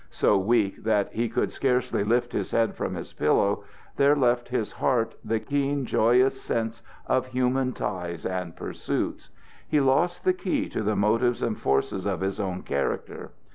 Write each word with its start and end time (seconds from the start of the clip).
So 0.09 0.35
weak 0.35 0.83
that 0.83 1.13
he 1.13 1.29
could 1.29 1.51
scarcely 1.51 2.03
lift 2.03 2.31
his 2.33 2.49
head 2.49 2.73
from 2.73 2.95
his 2.95 3.13
pillow, 3.13 3.63
there 3.97 4.15
left 4.15 4.49
his 4.49 4.71
heart 4.71 5.13
the 5.23 5.39
keen, 5.39 5.85
joyous 5.85 6.41
sense 6.41 6.81
of 7.05 7.27
human 7.27 7.71
ties 7.71 8.25
and 8.25 8.55
pursuits. 8.55 9.29
He 9.67 9.79
lost 9.79 10.23
the 10.25 10.33
key 10.33 10.69
to 10.69 10.81
the 10.81 10.95
motives 10.95 11.43
and 11.43 11.55
forces 11.55 12.07
of 12.07 12.21
his 12.21 12.39
own 12.39 12.63
character. 12.63 13.33